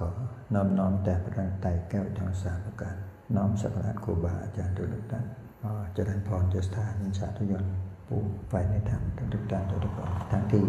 [0.00, 0.08] ก็
[0.54, 2.96] น้อมน้อมแต่พระรัตนตรแก้วทั้งสามประการ
[3.36, 5.24] น้อมสักการะครูบาอาจารย์ทุกท่าน
[5.62, 7.74] ก็เจริญพรเจสถานิสาธุยนต์
[8.06, 8.20] ผู้
[8.50, 9.02] ฝ่ายในธรรม
[9.34, 10.64] ทุกท่านทุกคนทั้งที่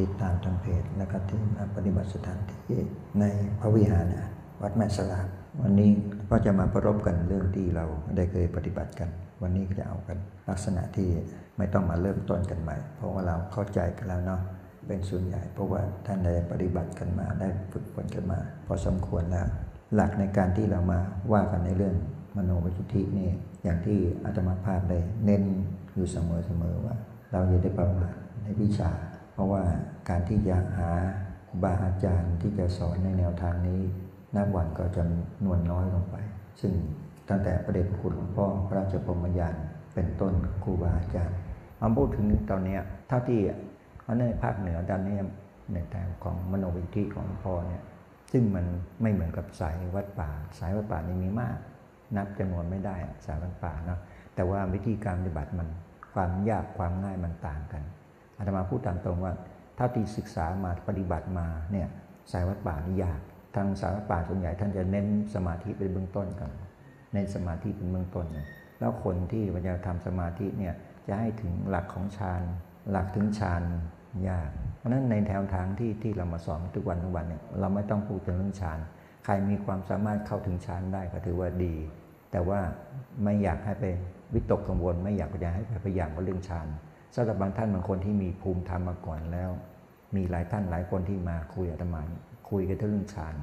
[0.04, 2.78] ิดตามทางเพจและก็ที่มาปฏิบัติสถานที่
[3.20, 3.24] ใน
[3.60, 4.06] พระวิหาร
[4.62, 5.20] วัดแม่สลา
[5.60, 5.90] วันนี้
[6.30, 7.84] ก็จะมาประรบกันเรื่องที่เรา
[8.16, 9.10] ได้เคยปฏิบัติกัน
[9.42, 11.08] วันนี้ก็จะเอากันลักษณะที่
[11.58, 14.40] ไม่ต้องมาเริ่มต้นกันใหม่ เพราะว่าเราเข้าใจกันแล้วเนาะ
[14.86, 19.46] เป็นส่วนใหญ่ เพราะว่าท่านได้ปฏิบัติกันมาได้ฝึกฝนกันมา พอสมควรแล้ว
[19.94, 21.00] หลักในการที่เรามา
[21.32, 21.94] ว่ากันในเรื่อง
[22.36, 23.30] มโนวิจิตนี่
[23.64, 25.44] อย่างที่อาตมาภาพได้เน้น
[25.94, 26.18] อยู่เส
[26.60, 26.96] มอๆว่า
[27.32, 28.90] เราอย่าได้ประมาทในวิชา
[29.32, 29.62] เพราะว่า
[30.08, 30.90] การที่จะหา
[31.48, 33.80] ครูบาอาจารย์ที่จะสอนในแนวทางนี้
[34.34, 35.02] นับวันก็จะ
[35.44, 36.16] นวลน้อยลงไป
[36.60, 36.72] ซึ่ง
[37.28, 39.54] ตั้งแต่ประเด็จคุณหลวงพ่อพระราชพรมยาน
[39.94, 41.38] เป็นต้นครูบาอาจารย์
[41.80, 42.78] มาพูดถึงตอนนี้
[43.08, 43.40] เท่าที่
[44.02, 45.16] เราในภาคเหนือด้านนี้
[45.72, 47.82] ในแถวของมโนวิธีของพ่อเนี่ย
[48.32, 48.66] ซึ่งมัน
[49.02, 51.58] ไม่เหมือนกับสายวัดป่า สายวัดป่านี่มีมาก
[52.16, 54.00] นับจำนวนไม่ได้สายวัดป่าเนาะ
[54.34, 55.68] แต่ว่าวิธีการปฏิบัติมัน
[56.14, 57.82] ความยากความง่ายมันต่างกัน
[58.36, 59.32] อาตมาพูดตามตรงว่า
[59.76, 61.88] เท่าที่ศึกษามาปฏิบัติมาเนี่ย
[62.32, 63.20] สายวัดป่านี่ยาก
[63.54, 66.50] ทางสายวัดป่าส่วนใหญ่ท่านจะเน้นสมาธิเป็นเบื้องต้นกัน
[67.14, 68.26] เน้นสมาธิเป็นเบื้องต้น
[68.80, 70.74] แล้วคนที่จะทำสมาธิเนี่ย
[71.08, 72.42] จะให้ถึงหลักของฌาน
[72.90, 73.62] หลักถึงฌาน
[74.28, 78.78] ยาก เพราะฉะนั้นในแนวทางที่ที่เรามาสอนทุกวันทุกวันเนี่ยเราไม่ต้องพูดถึงเรื่องฌาน
[79.24, 81.74] ใครมีความสามารถเข้าถึงฌานได้ก็ถือว่าดี
[82.30, 82.60] แต่ว่า
[83.24, 83.84] ไม่อยากให้ไป
[84.34, 86.66] วิตกกังวล ไม่อยากจะให้ไปพยายามกับเรื่องฌาน
[87.14, 89.50] สำหรับบางท่านบางคนที่มีภูมิธรรมมาก่อนแล้ว
[90.16, 92.00] มีหลายท่านหลายคนที่มาคุยอาตมา
[92.50, 93.34] คุยกันเรื่องฌาน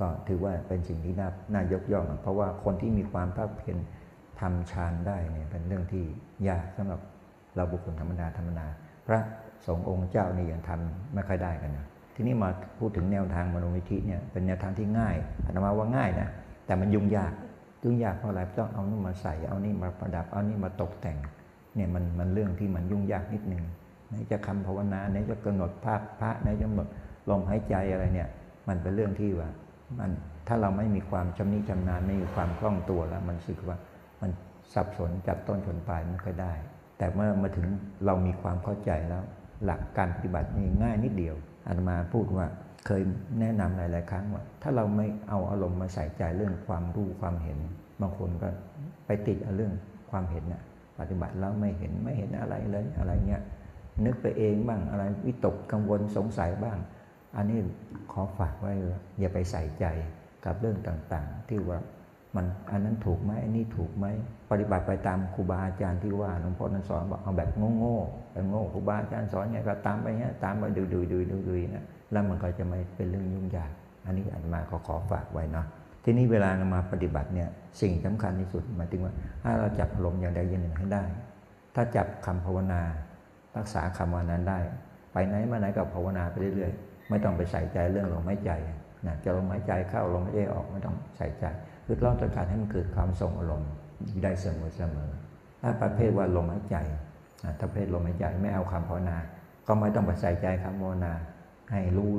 [0.00, 3.78] ก็ถือว่าเป็นสิ่งที่น่าน่ายกย่อง เพราะว่าคนที่มีความภาคเพียร
[4.40, 6.04] ทำฌานได้เนี่ยเป็นเรื่องที่
[6.48, 7.00] ยากสำหรับ
[7.56, 8.66] เราบุคคลธรรมดาธรรมดา
[9.06, 9.20] พระ
[9.66, 16.28] สงฆ์องค์เจ้านี่ยังทำไม่ค่อยได้กันนะทีนี้มาพูดถึงแนวทางมโนวิธีเนี่ยเป็นแนวทางที่ง่ายอาตมาว่าง่ายนะ
[16.66, 17.32] แต่มันยุ่งยาก
[17.84, 21.18] ยุ่งยากเพราะอะไรต้องเอานี่มาใส่เอานี่มาประดับเอานี่มาตกแต่ง
[21.74, 23.62] เนี่ยมันมันเรื่องที่มันยุ่งยากนิดนึง
[24.08, 26.88] ไหนจะคำภาวนาไหนจะกำหนดภาพพระไหนจะกำหนด
[27.30, 28.28] ลมหายใจอะไรเนี่ย
[28.68, 29.48] มันเป็นเรื่องที่ว่า
[29.98, 30.10] มัน
[30.48, 33.76] ถ้าเราไม่มีความชำนิชำนาญไม่มีความคล่องตัวแล้ว มันสึกว่า
[34.20, 34.30] มัน
[34.74, 36.52] สับสนจับต้นชนปลายไม่ค่อยได้
[36.98, 37.66] แต่เมื่อมาถึง
[38.06, 39.22] เรามีความเข้าใจแล้ว
[39.64, 42.46] หลักการปฏิบัตินี่ง่ายนิดเดียวอาตมาพูดว่า
[42.86, 43.02] เคย
[43.40, 47.58] แนะนำหลาย ๆ ครั้งว่า ถ้าเราไม่เอาอารมณ์มาใส่ใจเรื่องความรู้ความเห็น
[48.00, 48.48] บางคนก็
[49.06, 49.72] ไปติดเรื่อง
[50.10, 50.62] ความเห็นน่ะ
[50.98, 53.42] ปฏิบัติแล้วไม่เห็นไม่เห็นอะไรเลยอะไรเงี้ย
[54.04, 56.78] นึกไปเองบ้างอะไรวิตกกังวลสงสัยบ้าง
[57.36, 57.58] อันนี้
[58.12, 58.72] ขอฝากไว้
[59.18, 59.84] อย่าไปใส่ใจ
[60.44, 61.78] กับเรื่องต่างๆ ที่ว่า
[62.36, 64.06] มันอันนั้นถูกไหมอันนี้ถูกไหม
[64.50, 73.72] ปฏิบัติไปตามครูบาอาจารย์ที่ว่าหลวงพ่อท่านสอนบอกเอาแบบโง่ๆแบบโง่ครูบาอาจารย์สอนไงก็ตามไปเนี้ยตามไปดูดูดูดูดูนะแล้วมันก็จะไม่เป็นเรื่องยุ่งยาก
[74.04, 75.66] อันนี้อาตมาขอขอฝากไว้เนาะ
[76.04, 77.48] ทีนี้เวลามาปฏิบัติเนี่ย
[77.80, 79.12] สิ่งสำคัญที่สุดหมายถึงว่า
[79.42, 81.04] ถ้าเราจับอารมอย่างใดอย่างหนึ่งให้ได้
[81.74, 82.80] ถ้าจับคำภาวนา
[83.56, 84.58] รักษาคำวันนั้นได้
[85.12, 88.52] ไปไหนมาไหนก็ภาวนาไปเรื่อยๆ ไม่ต้องไปใส่ใจเรื่องลมหายใจ
[89.06, 91.44] นะจะลมหายใจเข้าลมหายใจออกไม่ต้องใส่ใจ
[91.84, 93.70] คือเราต้องการให้มันเกิดความทรงอารมณ์
[94.22, 95.10] ได้เสมอเสมอ
[95.62, 96.76] ถ้าประเภทว่าลมหายใจ
[97.58, 99.16] ถ้าประเภทลมหายใจไม่เอาคำภาวนา
[99.66, 101.12] ก็ไม่ต้องไปใส่ใจคำภาวนา
[101.70, 102.10] ให้รู้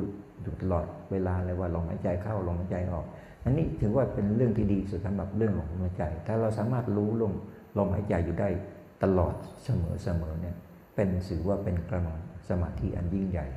[0.42, 3.06] อยู่ตลอดเวลาเลยว่าลมหายใจเข้าลมหายใจออก
[3.44, 7.34] อันนี้ถือว่าเป็นเรื่องที่ดีสุดสำหรับเรื่องของลมหายใจ ถ้าเราสามารถรู้ลม
[7.78, 8.50] ลมหายใจอยู่ได้
[9.04, 9.34] ตลอด
[9.64, 10.56] เสมอเสมอเนี่ย
[10.96, 13.48] เป็นสื่อว่าเป็นกระมังสมาธิอันยิ่งใหญ่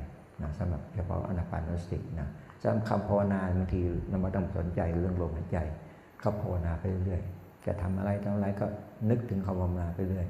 [0.41, 2.27] นะสำหรับเฉพาะอนาปานสตินะ
[2.61, 5.57] สำหรับคำภาวนาบางทีเราไม่ต้องสนใจเรื่องลมหายใจ
[6.21, 8.65] ก็ภาวนาไปเรื่อยๆจะทำอะไรทำอะไรก็
[9.09, 10.25] นึกถึงคำภาวนาไปเรื่อย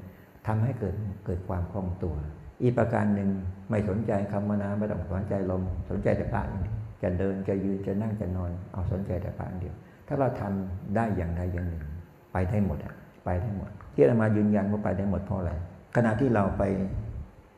[0.48, 2.16] ทำให้เกิดเกิดความคล่องตัว
[2.62, 3.30] อีกประการหนึ่ง
[3.70, 9.76] ไม่สนใจคำภาวนาไม่ต้องสนใจลม สนใจแต่ปากอย่างเดียจะเดินจะยืนจะนั่งจะนอน เอาสนใจแต่ปากอย่างเดียว
[10.08, 11.84] ถ้าเราทำได้อย่างใดอย่างหนึ่ง
[12.34, 12.94] ไปได้หมดอะ
[13.26, 15.54] ไปได้หมด ที่เรามายืนยันว่าไปได้หมดเพราะอะไร
[15.96, 16.64] ขณะที่เราไป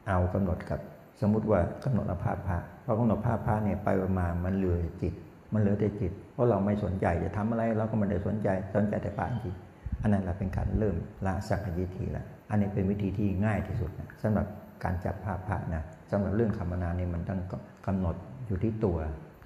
[0.07, 0.79] เอากำหนดกับ
[1.21, 3.89] สมมติว่ากำหนดอภาพพระพอกำหนดภาพพระเนี่ยไป
[4.19, 5.13] มามันเหลือจิต
[5.53, 9.55] มันเหลือแต่จิต เพราะเราไม่สนใจจะทำอะไรเราก็ไม่ได้สนใจสนใจแต่ปากจิต
[10.01, 10.95] อันนั้นแหละเป็นการเริ่ม
[11.25, 14.45] ละสักยิทีละอันนี้เป็นวิธีที่ง่ายที่สุดนะสำหรับ
[14.83, 17.39] การจับภาพพระนะสำหรับเรื่องคำนาเนี่ยมันต้อง
[17.87, 18.15] กำหนด
[18.47, 18.97] อยู่ที่ตัว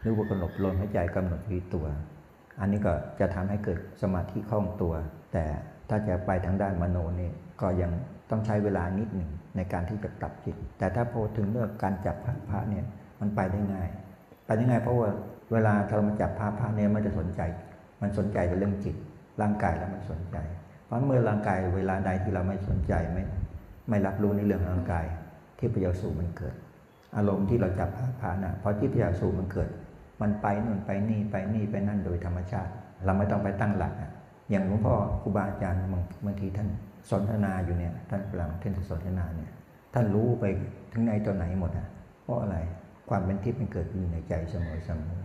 [0.02, 1.86] หรือว่ากำหนดลมหายใจกำหนดอยู่ที่ตัว
[2.60, 4.94] อันนี้ก็จะทำให้เกิดสมาธิคล่องตัว
[5.34, 5.46] แต่
[5.90, 7.32] ถ้าจะไปทางด้านมโนนี่
[7.62, 7.92] ก็ยัง
[8.30, 12.86] ต้องใช้เวลานิดหนึ่งในการที่จะกลับจิต แต่ถ้าพอถึงเรื่องการจับพระพระเนี่ย
[13.20, 13.90] มันไปได้ง่าย
[14.46, 15.10] ไปได้ง่ายเพราะว่า
[15.52, 17.42] เวลาเรามาจับพระพระเนี่ยมันจะสนใจ
[18.02, 18.96] มันสนใจแต่เรื่องจิต
[19.42, 20.38] ร่างกายแล้วมันสนใจ
[20.86, 23.24] เพราะเมื่อร่างกายเวลาใดที่เราไม่สนใจไม่
[23.90, 25.06] ไม่รับรู้ในเรื่องร่างกาย
[25.58, 26.56] ที่พยาสูมันเกิด
[27.16, 27.90] อารมณ์ที่เราจับ
[28.22, 29.70] ภานะพอที่พยาสูมันเกิด
[30.22, 32.72] มันไปนู่นไปนี่ไปนี่ไปนั่นโดยธรรมชาติ
[33.06, 34.12] เราไม่ต้องไปตั้งหลักอะ
[34.52, 36.68] อย่างหลวงพ่อครูบาอาจารย์บางบางทีท่าน
[37.10, 39.52] สนทนาอยู่เนี่ยท่านกำลังท่านสนทนาเนี่ย
[39.94, 40.46] ท่านรู้ไป
[40.92, 41.88] ถึงในตัวไหนหมดอะ
[42.24, 42.58] เพราะอะไร
[43.10, 45.22] ความเป็นทิพย์มันเกิดอยู่ในใจเสมอเสมอ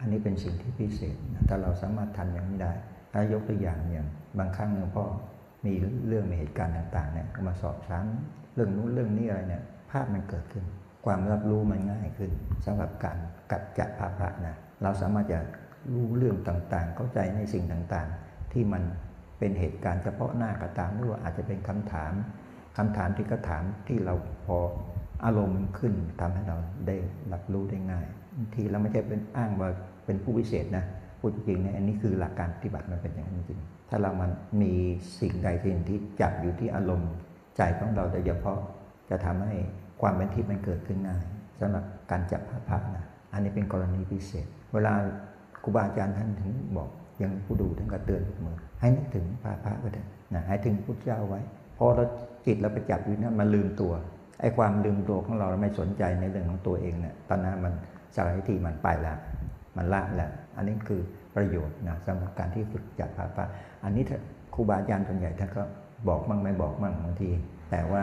[0.00, 2.72] อันนี้เป็นสิ่งที่พิเศษนะถ้าเราสามารถทันอย่างนี้ได้
[3.12, 4.06] ถ้ายกตัวอย่างอย่าง
[4.38, 5.04] บางครั้งหลวงพ่อ
[5.64, 5.72] มี
[6.08, 8.04] เรื่องมีเหตุการณ์ต่างๆเนี่ยมาสอบถาม
[8.54, 10.64] เรื่องนู้นเรื่องนี้อะไรเนี่ยภาพมันเกิดขึ้น
[11.06, 12.30] ความรับรู้มันง่ายขึ้น
[12.66, 13.16] สำหรับการ
[13.50, 15.38] กัดจัดภาพระนะเราสามารถจะ
[15.92, 18.82] รู้เรื่องต่างๆ เข้าใจในสิ่งต่างๆ ที่มัน
[19.38, 22.12] เป็นเหตุการณ์เฉพาะหน้าก็ตามหรือว่าอาจจะเป็นคำถาม
[22.76, 24.14] คำถามที่ก็ถามที่เรา
[24.46, 24.58] พอ
[25.24, 26.56] อารมณ์ขึ้นทำให้เรา
[26.86, 26.96] ได้
[27.32, 28.06] รับรู้ได้ง่าย
[28.36, 29.70] บางทีเราไม่ใช่เป็นอ้างว่า
[30.04, 30.84] เป็นผู้วิเศษนะ
[31.20, 34.30] พูดจริงๆเนี่ยอันนี้คือหลักการปฏิบัติมันเป็นอย่างนั้นจริงถ้าเรามัน
[34.62, 34.72] มี
[35.20, 37.12] สิ่งใดสิ่งที่จับอยู่ที่อารมณ์
[37.56, 38.58] ใจของเราโดยเฉพาะ
[39.10, 39.54] จะทำให้
[40.00, 41.24] ความเป็นทิพย์มันเกิดขึ้นง่าย
[41.60, 44.92] สำหรับการจับพระพระนะอันนี้เป็นกรณีพิเศษ เวลา
[45.62, 46.88] ครูบาอาจารย์ท่านถึงบอก
[47.22, 50.04] ยังผู้ดูท่านก็เตือนเสมอให้นึกถึงพระพระก็ได้
[50.34, 51.40] นะให้ถึงพุทธเจ้าไว้
[51.78, 52.04] พอเรา
[52.46, 53.92] จิตเราไปจับอยู่นั่นมันลืมตัว
[54.40, 57.72] ไอ้ความลืมตัวของเราเราไม่สนใจในเรื่องของตัวเองเนี่ยตอนนั้นมัน
[58.14, 59.18] สารที่มันไปแล้ว
[59.76, 61.00] มันละแล้ว อันนี้คือ
[61.36, 63.46] ประโยชน์นะสำหรับการที่ฝึกจับพระพระ
[63.84, 64.04] อันนี้
[64.54, 65.62] ครูบาอาจารย์ส่วนใหญ่ท่านก็
[66.08, 67.30] บอกมั่งไม่บอกมั่งบางที
[67.70, 68.02] แต่ว่า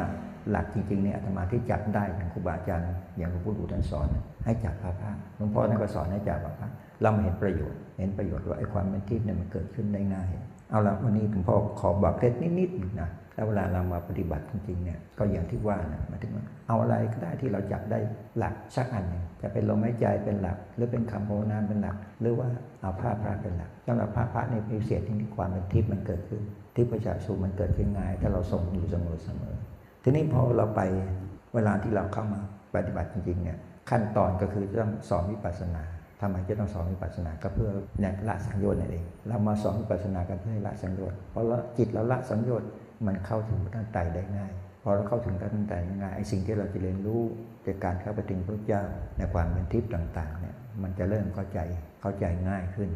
[0.50, 2.86] หลักจริงๆเนี่ยอาตมาที่จับได้อย่างครูบาอาจารย์
[3.18, 4.07] อย่างหลวงปู่ดูท่านสอน
[4.45, 6.69] ให้จับพระพระหลวงพ่อท่านก็สอนให้จับพระพระ
[7.01, 10.27] เราเห็นประโยชน์ เห็นประโยชน์ว่าไอ้ความเป็นทิพย์เนี่ยมันเกิดขึ้นได้ง่าย
[10.69, 18.00] เอาละวันนี้หลวงพ่อขอบอกเคล็ดนิดๆนะ แล้วเวลาเรามาปฏิบัติจริงๆเนี่ยก็อย่างที่ว่านะมาถึงว่าเอาอะไรก็ได้ที่เราจับได้
[18.38, 22.50] หลักสักอันหนึ่งจะเป็นลมหายใจเป็นหลัก หรือเป็นคำภาวนาเป็นหลัก หรือว่า
[22.81, 26.41] เอาผ้าพระเป็นหลักสำหรับผ้าพระในพิเศษที่ความเป็นทิพย์มันเกิดขึ้น
[26.75, 29.56] ทิพย์ประชาสูมันเกิดขึ้นง่ายถ้าเราทรงอยู่เสมอเสมอ
[30.03, 30.81] ทีนี้พอเราไป
[31.56, 32.39] เวลาที่เราเข้ามา
[32.75, 33.57] ปฏิบัติจริงๆเนี่ย
[33.89, 35.83] ขั้นตอนก็คือต้องสอนวิปัสสนา
[36.21, 37.69] ทำไมจะต้องสอนวิปัสสนาก็เพื่อ
[38.00, 41.44] เนี่ยละสังโยชน์นั่นเอง เรามาสอนวิปัสสนากันเพื่อละสังโยชน์เพราะ
[41.77, 42.69] จิตเราละสังโยชน์
[43.07, 44.51] มันเข้าถึงพระไตรได้ง่าย
[44.83, 47.21] พอเราเข้าถึงพระไตรง่ายไอ้สิ่งที่เราจะเรียนรู้
[47.65, 48.83] จากการเข้าไปถึงพระเจ้า
[49.17, 51.59] ในความเป็นทิพย์ต่าง ๆ เนี่ยมันจะเริ่มเข้าใจ
[52.01, 52.89] เข้าใจง่ายขึ้น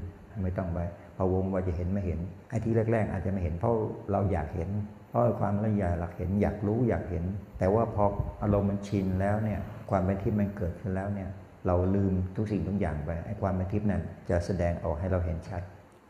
[0.43, 0.79] ไม่ต้องไป
[1.17, 2.19] พะวงว่าจะเห็นไม่เห็น
[2.49, 3.73] ไอ้ที่แรก ๆ อาจจะไม่เห็นเพราะ
[4.11, 4.69] เราอยากเห็น
[5.09, 7.23] เพราะความละเอียดหลักเห็นอยากรู้อยากเห็น
[7.59, 8.05] แต่ว่าพอ
[8.41, 11.29] อารมณ์มันชินแล้วเนี่ยความเป็นทิพย์มันเกิดขึ้นแล้วเนี่ย
[11.67, 15.61] เราลืมทุกสิ่งทุกอย่างไปไอ้ความเป็นทิพย์นั้นจะแสดงออกให้เราเห็นชัด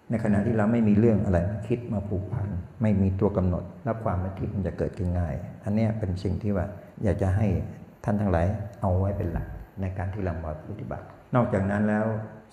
[0.09, 2.47] ในขณะที่เราไม่มีเรื่องอะไรคิดมาผูกพัน
[2.81, 6.65] ไม่มีตัวกำหนด แล้วความเป็นทิพย์มันจะเกิดขึ้นง่าย อันนี้เป็นสิ่งที่ว่า
[7.03, 7.47] อยากจะให้
[8.03, 8.45] ท่านทั้งหลาย
[8.81, 9.47] เอาไว้เป็นหลัก
[9.81, 11.05] ในการที่เรามาปฏิบัติ
[11.35, 12.05] นอกจากนั้นแล้ว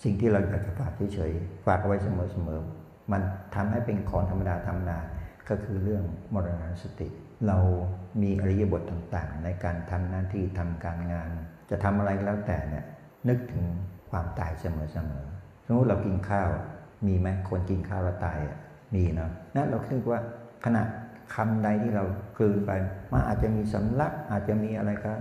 [0.04, 2.08] สิ่งที่เราอยากจะฝากเฉยๆฝากเอาไว้เส
[2.46, 3.22] มอๆมัน
[3.54, 4.98] ทำให้เป็นของธรรมดาธรรมดา
[5.48, 6.04] ก็คือเรื่อง
[6.34, 7.08] มรณสติ
[7.46, 7.58] เรา
[8.22, 11.30] มีอริยบทต่างๆ ในการทำหน้าที่ทำการงาน
[11.70, 12.84] จะทำอะไรแล้วแต่เนี่ย
[13.28, 13.64] นึกถึง
[14.10, 14.78] ความตายเสม
[15.22, 16.48] อๆสมมติเรากินข้าว
[17.06, 18.38] มีไหมคนกินข้าวแล้วตาย
[18.94, 20.20] มีเนาะนั่นเราคิดว่า
[20.64, 20.82] ขณะ
[21.34, 22.04] คำใดที่เรา
[22.38, 22.70] กลืนไป
[23.12, 25.12] มันอาจจะมีสำลักอาจจะมีอะไรก็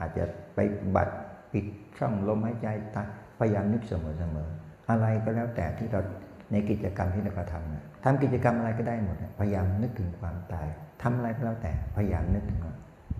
[0.00, 0.24] อาจจะ
[0.54, 0.58] ไป
[0.96, 1.08] บัด
[1.52, 1.66] ปิด
[1.98, 3.06] ช่องลมหายใจตาย
[3.38, 4.48] พยายามนึกเสมอเสมอ
[4.90, 6.00] อะไรก็แล้วแต่ที่เรา
[6.52, 10.66] ในกิจกรรมที่เราทำนะทำกิจกรรมอะไรก็ได้หมดพยายามนึกถึงความตาย
[11.02, 12.60] ทำอะไรก็แล้วแต่พยายามนึกถึง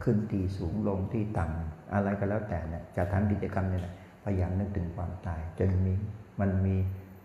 [0.03, 3.95] ขึ้นตีสูงลงที่ต่ำอะไรก็แล้วแต่เนี่ยจะทำกิจกรรมเนี่ย
[4.25, 5.95] พยายามนึกถึงความตาย จนมี
[6.41, 6.77] มันมี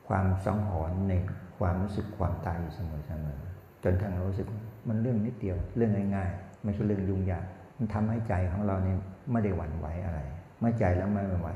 [0.07, 1.13] ความสังหรณ์ใน
[1.59, 3.39] ความรู้สึกความตายอยู่เสมอเสมอ
[3.83, 4.47] จนทั้งรู้สึก
[4.87, 7.45] มันเรื่องนิดเดียว เรื่องง่ายๆ ไม่ใช่เรื่องยุ่งยาก
[7.77, 8.97] มันทำให้ใจของเราเนี่ย
[9.31, 10.19] ไม่ได้หวั่นไหวอะไร
[10.59, 11.49] เมื่อใจแล้วไม่หวั่นไหว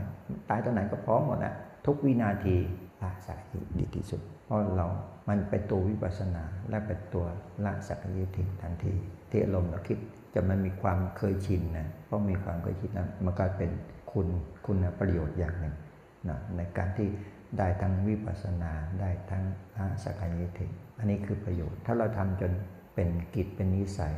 [0.49, 1.53] ตายตอนไหนก็พร้อมหมดนะ
[1.85, 2.55] ทุกวินาที
[3.01, 3.39] ละสัก
[3.79, 4.87] ดีที่สุด เพราะเรา
[5.29, 7.25] มันเป็นตัววิปัสสนา และเป็นตัว
[7.65, 8.93] ละสักยิทิทันที
[9.29, 9.97] ที่อารมณ์เราคิด
[10.33, 13.71] จะมันมีความเคยชินนะเพราะมีความเคยชินนั้นมันก็เป็น
[14.11, 14.27] คุณ
[14.65, 15.75] คุณประโยชน์อย่างหนึ่ง
[16.29, 17.09] นะในการที่
[17.57, 19.43] ได้ทั้งวิปัสสนาได้ทั้ง
[19.77, 20.67] อาสักยิทิ
[20.97, 22.51] อันนี้คือประโยชน์ ถ้าเราทำจน
[22.95, 24.15] เป็นกิจเป็นนิสัย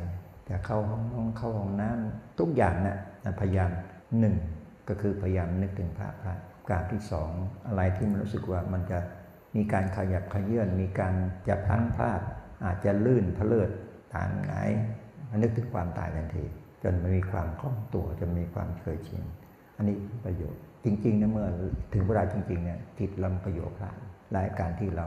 [0.48, 2.96] จะเข้าห้องน้องเข้าห้องน้ำทุกอย่างนะ
[3.40, 3.70] พยายาม
[4.18, 4.36] หนึ่ง
[4.88, 6.34] ก็คือพยายามนึกถึงพระพระ
[6.70, 7.30] การที่สอง
[7.66, 8.98] อะไรที่มันรู้สึกว่ามันจะ
[9.56, 11.14] มีการขยับขยื่นมีการ
[11.48, 12.20] จะพลั้งพลาด
[12.64, 13.70] อาจจะลื่นเพลิด
[14.14, 14.54] ทางไหน
[15.42, 16.44] นึกถึงความตายทันที
[16.82, 19.24] จนมันมีความคล่องตัวจนมีความเคยชิน
[19.76, 21.48] อันนี้ประโยชน์จริงๆนะเมื่อ
[21.92, 23.96] ถึงเวลาจริงๆเนี่ยจิตเราประโยชน์พลาด
[24.36, 25.06] รายการที่เรา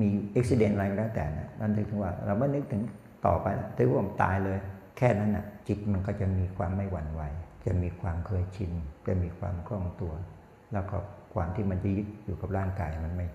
[0.00, 2.82] มีอุบิเหตุอะไรก็แล้วแต่นะนั่นถึงว่า เราไม่นึกถึง
[3.26, 3.46] ต่อไป
[3.76, 4.58] ถึงว่ามันตายเลย
[4.96, 7.22] แค่นั้นนะ่ะ จิตมันก็จะมีความไม่หวั่นไหว
[7.66, 8.72] จะมีความเคยชิน
[9.06, 10.12] จะมีความคล่องตัว
[10.72, 10.96] แล้วก็
[11.34, 13.26] ความที่มันจะยึดอยู่กับร่างกายมันไม่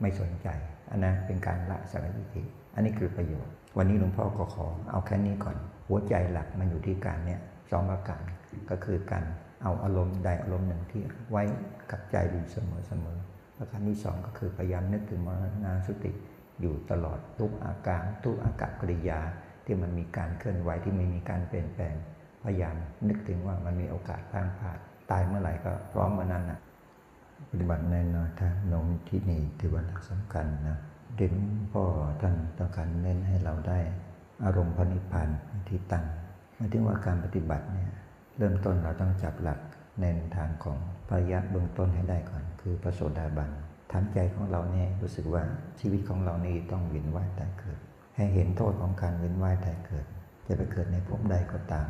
[0.00, 0.48] ไม่สนใจ
[0.90, 2.42] อันนั้นเป็นการละสังยิธิ
[2.74, 5.56] อันนี้คือประโยชน์ วันนี้หลวงพ่อก็ขอเอาแค่นี้ก่อน
[5.88, 8.22] หัวใจหลักมันอยู่ที่การเนี่ยสองประการ
[8.70, 9.24] ก็คือการ
[9.62, 11.42] เอาอารมณ์ใดอารมณ์หนึ่งที่ไว้
[11.90, 13.18] กับใจอยู่เสมอเสมอ
[13.56, 16.12] ประการที่สองก็คือพยายามนึกถึงมรณาสติ
[16.60, 19.20] อยู่ตลอดทุกอาการทุกอากับกิริยา
[19.64, 21.94] ที่มันมีการเคลื่อนไหวที่ไม่มีการเปลี่ยนแปลง
[22.44, 22.76] พยายาม
[23.08, 24.78] นึกถึงว่ามันมีโอกาสพลาดพลาด
[25.10, 26.58] ตายเมื่อไหร่ก็พร้อมเมื่อนั้นนะ
[27.50, 30.78] ปฏิบัติในแนวทางโนมที่นี่ถือว่าหลักสำคัญนะ
[31.16, 31.34] เด่น
[31.72, 31.84] พ่อ
[32.20, 33.78] ท่านต้องการเน้นให้เราได้
[34.44, 35.28] อารมณ์พระนิพพาน
[35.68, 36.04] ที่ตั้ง
[36.56, 37.90] หมายถึงว่าการปฏิบัติเนี่ย
[38.42, 39.60] เริ่มต้นเราต้องจับหลัก
[40.00, 40.06] ใน
[40.36, 40.78] ทางของ
[41.08, 43.50] พระยะเบื้องต้นให้ได้ก่อน คือพระโสดาบัน
[43.92, 45.42] ทำใจของเราเนี่ยรู้สึกว่า
[45.80, 47.78] ชีวิตของเรานี่ต้องเวียนว่ายตายเกิด
[48.16, 50.06] ให้เห็นโทษของการเวียนว่ายตายเกิด
[50.46, 51.88] จะไปเกิดในภพใดก็ตาม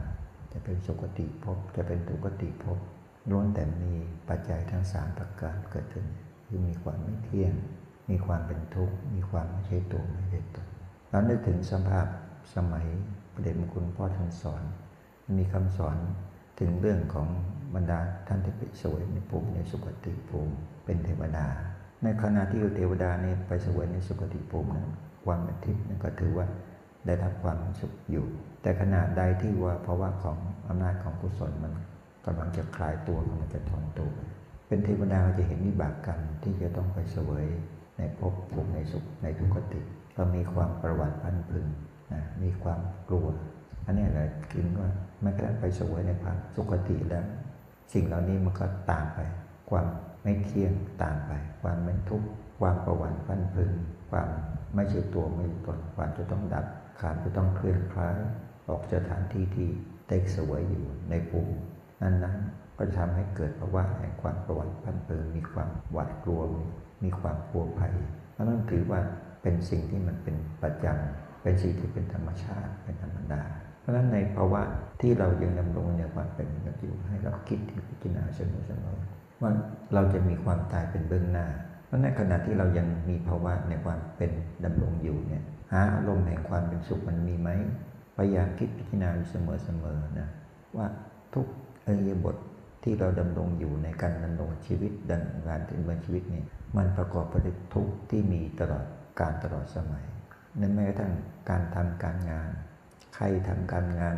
[0.53, 2.79] จะเป็นสุคติภพจะเป็นทุกติภพ
[3.31, 3.93] ล้วนแต่มี
[4.29, 6.07] ปัจจัยทั้งสามประการเกิดขึ้น
[6.47, 7.53] คือมีความไม่เที่ยง
[8.11, 10.67] มีความเป็นทุกข์ มีความไม่ใช่ตัวไม่ใช่ตน
[11.11, 12.07] เรานึกถึงสภาพ
[12.55, 12.87] สมัย
[13.33, 14.63] พระเดชมคุณพ่อท่านสอน
[15.39, 15.97] มีคำสอน
[16.61, 17.29] ถึงเรื่องของ
[17.75, 17.99] บรรดา
[18.29, 21.47] ท่านที่ไปสวยในภูมิในสุคติภูมิเป็นเทวดา
[22.03, 24.89] ในขณะที่เทวดาเนี่ยไปสวยในสุคติภูมินั้น
[25.25, 26.47] ความเป็นทิพย์นั่นก็ถือว่า
[27.07, 28.27] ได้รับความสุขอยู่
[28.63, 30.39] แต่ขณะใดที่ว่าเพราะว่าของ
[30.69, 31.73] อำนาจของกุศลมัน
[32.27, 34.11] กำลังจะคลายตัวมันจะถอนตัว
[34.69, 37.47] เป็นเทวดาเราจะเห็นวิบากกรรมที่จะต้องไปเสวย
[37.99, 39.81] ในภพภูมิในสุขในทุกขติ
[40.17, 41.67] ก็มีความประวัติพันพึง
[42.13, 43.27] นะมีความกลัว
[43.87, 44.91] อันนี้แหละคิดว่า
[45.23, 47.25] แม้กระทั่งไปสวยในภพสุขติแล้ว
[47.93, 49.19] สิ่งเหล่านี้มันก็ตามไป
[49.71, 49.87] ความ
[50.23, 50.73] ไม่เที่ยง
[51.03, 51.33] ตามไป
[51.63, 52.29] ความไม่ทุกข์
[52.61, 53.71] ความประวัติพันพึง
[54.11, 54.29] ความ
[54.75, 56.67] ไม่ใช่ตัวไม่ตนความจะต้องดับ
[57.01, 58.17] ความจะต้องเคลื่อนคล้าย
[58.69, 59.69] ออกจากสถานที่ที่
[60.09, 61.55] ได้สวยอยู่ในภูมิ
[62.03, 66.41] นั้นๆก็จะทำให้เกิดภาวะแห่งความประวัติพันพึงมีความหวาดกลัว
[67.05, 67.95] มีความกลัวภัย
[68.37, 69.01] นั่นถือว่า
[69.43, 73.43] เป็นสิ่งที่มันเป็นประจำเป็นสิ่งที่เป็นธรรมชาติเป็นธรรมดา
[73.91, 74.63] ราะฉะนั้นในภาวะ
[75.01, 79.51] ที่เรายังดำรงในความเป็นมนุษย์อยู่ให้เราคิดที่พิจารณาเสมอๆว่า
[79.95, 81.47] เราจะมีความตายเป็นเบื้องหน้า
[81.87, 84.31] เพราะในขณะที่เรายังมีภาวะในความเป็น
[84.65, 85.43] ดำรงอยู่เนี่ย
[85.73, 87.51] หาอารมณ์แห่งความเป็นสุขมันมีไหม
[88.17, 90.29] พยายามคิดพิจารณาอยู่เสมอๆนะ
[90.77, 90.87] ว่า
[91.35, 91.47] ทุก
[91.85, 92.37] เอริยบท
[92.85, 96.45] ที่เราดำรงอยู่ในการดำรงชีวิตดังการดำเนินชีวิตเนี่ย
[96.77, 98.85] มันประกอบไปด้วยทุกที่มีตลอด
[99.21, 100.05] การตลอดสมัย
[100.61, 101.13] นั่นแม้กระทั่ง
[101.51, 102.51] การทำการงาน
[103.15, 104.17] ใครทำการงาน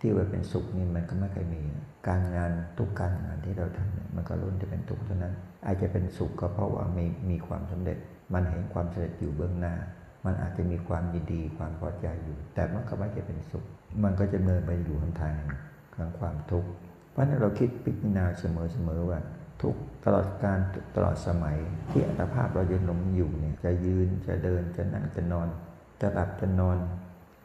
[0.00, 1.62] ที่ว่าเป็นสุขนี่มันก็ไม่เคยมี
[2.08, 5.34] การงานทุกการงานที่เราทำเนี่ยมันก็ล้วนจะเป็นทุกข์เท่านั้น
[5.66, 7.98] อาจจะเป็นสุขก็เพราะว่ามีมีความสำเร็จ
[8.34, 9.74] มันเห็นความสำเร็จอยู่เบื้องหน้า
[10.24, 13.64] มันอาจจะมีความยินดีความพอใจอยู่ แต่มันก็ไม่จะเป็นสุข
[14.04, 15.32] มันก็จะเดินไปอยู่หนทาง
[15.94, 16.70] ของความทุกข์
[17.10, 18.44] เพราะนั้นเราคิดพิจารณาเส
[18.88, 19.18] มอๆว่า
[19.62, 20.58] ทุกตลอดการ
[20.94, 21.56] ตลอดสมัย
[21.90, 25.48] ที่อัตภาพเรายืนลงอยู่เนี่ยจะยืนจะเดินจะนั่งจะนอน
[26.00, 26.78] จะหลับจะนอน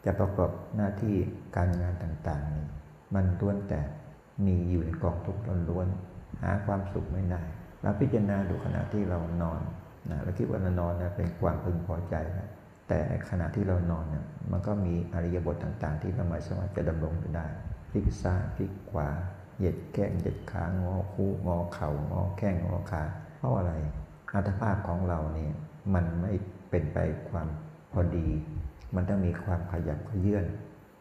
[0.05, 1.15] จะประกอบหน้าที่
[1.55, 2.67] การงานต่างๆนี่
[3.15, 3.81] มันล้วนแต่
[4.45, 7.41] มีอยู่ในกองทุกข์ล้วนๆหาความสุขไม่ได้
[7.81, 9.59] เราพิจารณาดูขณะที่เรานอน
[10.11, 12.49] นะเราคิดว่าเรานอนนะเป็นความพึงพอใจนะ
[12.87, 17.45] แต่ขณะที่เรานอนเนี่ยมันก็มีอริยบทต่างๆ ที่เราไม่สามารถจะดำรงได้
[17.91, 19.09] พลิกซ้ายพลิกขวา
[19.57, 23.03] เหยียดแข้งเหยียดขางอคู่งอเข่างอแข้งงอขา
[23.37, 23.73] เพราะอะไร
[24.33, 25.53] อัตภาพของเราเนี่ย
[25.93, 26.31] มันไม่
[26.69, 26.97] เป็นไป
[27.29, 27.47] ความ
[27.91, 28.27] พอดี
[28.95, 30.45] มันต้องมีความขยับขยื่น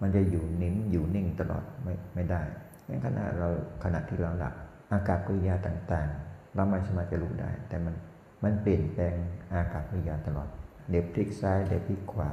[0.03, 2.43] มันจะอยู่นิ่งอยู่นิ่งตลอดไม่ไม่ได้
[2.87, 3.49] ในขณะเรา
[3.85, 4.55] ขณะที่เราหลับ
[4.93, 7.95] อาการกิริยาต่างๆ เราไม่สามารถจะรู้ได้ แต่มัน
[8.43, 9.15] มันเปลี่ยนแปลง
[9.53, 10.49] อาการกิริยาตลอด
[10.91, 12.31] เดี๋ยวพลิกซ้ายเดี๋ยวพลิกขวา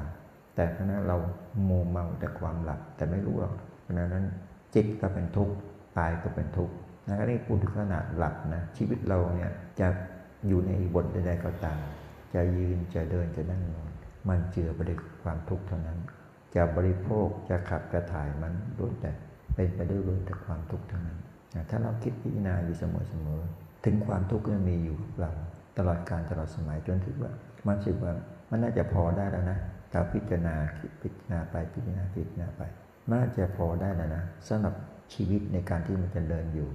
[0.56, 1.18] แต่ขณะเรา
[1.64, 4.26] โมเมาแต่ความหลับแต่ไม่รู้หรอกเพราะนั้น
[4.76, 5.54] จิตก็เป็นทุกข์
[5.98, 6.76] ตายก็เป็นทุกข์
[7.08, 9.88] นะก็ได้พูดถึงขนาดหลับนะชีวิตเราเนี่ยจะ
[10.48, 11.80] อยู่ในบทใดๆก็ตาม
[12.34, 13.89] จะยืนจะเดินจะนั่งนอน
[14.28, 16.00] มันเจือไปด้วยความทุกข์เท่านั้น
[16.56, 19.12] จะบริโภคจะขับจะถ่ายมันล้วนแต่
[19.56, 21.18] เป็นไปด้วยแต่ความทุกข์เท่านั้น
[21.70, 22.84] ถ้าเราคิดพิจารณาอยู่เส
[23.26, 25.32] มอๆถึงความทุกข์ที่มีอยู่กับเรา
[25.78, 27.32] ตลอดการตลอดสมัยจนถึงว่า
[27.68, 28.14] มันรู้สึกว่า
[28.50, 29.60] มันน่าจะพอได้แล้วนะ
[29.92, 30.56] เราพิจารณา
[31.02, 32.62] พิจารณาไปพิจารณาพิจารณาไป
[33.08, 34.74] มันน่าจะพอได้แล้วนะสำหรับ
[35.14, 36.70] ชีวิตในการที่มันจะเดินอยู่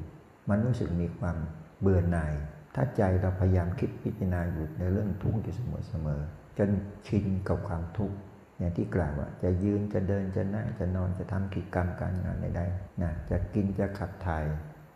[0.49, 1.37] มันรู้สึกมีความ
[1.81, 2.33] เบื่อหน่าย
[2.75, 5.55] ถ้าใจเราพยายามคิดพิจารณาอยู่ในเรื่องทุกข์อยู่
[5.89, 6.21] เสมอ
[6.59, 6.71] จน
[7.07, 8.17] ชินกับความทุกข์
[8.59, 14.45] อย่างที่กล่าวว่าจะยืนจะเดินจะนั่งจะนอนจะทำกิจกรรมการงานใดๆนะจะกินจะขับถ่าย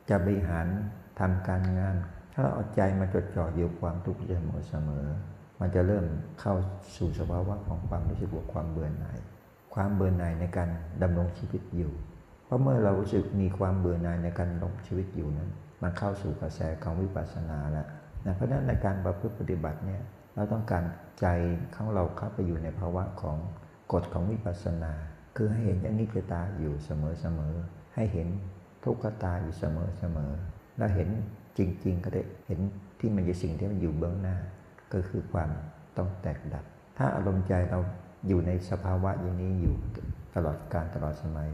[0.08, 0.66] จะบริหาร
[1.20, 1.94] ทำการงาน
[2.32, 4.20] ถ้าเราเอาใจมาจดจ่ออยู่ความทุกข์
[4.68, 6.04] เสมอๆมันจะเริ่ม
[6.40, 6.54] เข้า
[6.96, 9.18] สู่สภาวะของความรู้สึกว่าความเบื่อหน่าย
[9.74, 10.68] ความเบื่อหน่ายในการ
[11.02, 11.92] ดำรงชีวิตอยู่
[12.44, 15.50] เพราะเมื่อเรารู้สึกมีความเบื่อหน่ายในการดำรงชีวิตอยู่นั้น
[15.82, 17.86] มันเข้าสู่กระแสของวิปัสสนาแล้ว
[18.26, 20.02] นะเพราะฉะนั้นในการประพฤติปฏิบัติเนี่ย
[20.38, 20.84] เราต้องการ
[21.20, 21.26] ใจ
[21.74, 23.36] ของเราเข้าไปอยู่ในภาวะของ
[23.92, 24.92] กฎของวิปัสสนา
[25.36, 26.90] คือให้เห็นอนิจจตาอยู่เส
[27.38, 28.28] มอๆให้เห็น
[28.84, 29.64] ทุกขตาอยู่เส
[30.16, 31.08] มอๆแล้วเห็น
[31.58, 32.60] จริง ๆ ก็ได้เห็น
[32.98, 34.36] ที่มันจะสิ่งที่มันอยู่เบื้องหน้า
[34.92, 35.50] ก็คือความ
[35.96, 36.64] ต้องแตกดับ
[36.98, 37.80] ถ้าอารมณ์ใจเรา
[38.28, 39.74] อยู่ในสภาวะอย่างนี้อยู่
[40.34, 41.50] ตลอดการตลอดสมัย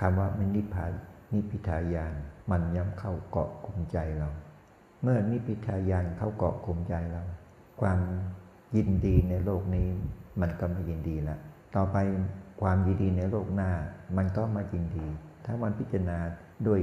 [0.00, 0.92] คำว่ามินิพาน
[1.32, 2.14] นิพิทายาน
[2.50, 4.28] มันย้ำเข้าเกาะกลุ่มใจเรา
[5.02, 7.22] เมื่อนิพิทายานเข้าเกาะกลุ่มใจเรา
[7.80, 8.00] ความ
[8.76, 9.88] ยินดีในโลกนี้
[10.40, 11.38] มันก็ไม่ยินดีละ
[11.76, 11.96] ต่อไป
[12.60, 13.70] ความยินดีในโลกหน้า
[14.16, 15.06] มันก็มายินดี
[15.44, 16.18] ถ้ามันพิจารณา
[16.68, 16.80] ด้วย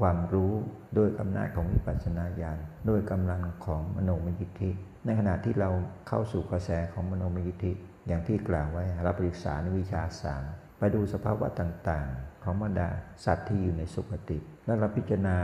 [0.00, 0.52] ความรู้
[0.98, 4.70] ด้วยอำนาจของวิปัสสนาญาณด้วยกำลังของมโนมยิทธิ
[5.04, 5.70] ในขณะที่เรา
[6.08, 7.72] เข้าสู่กระแสของมโนมยิทธิ
[8.06, 10.42] อย่างที่กล่าวไว้รับปรึกษาในวิชาสาม
[10.78, 12.88] ไปดูสภาวะต่าง ๆ ของบรรดา
[13.24, 15.36] สัตว์ที่อยู่ในสุคติ แล้วเราพิจารณา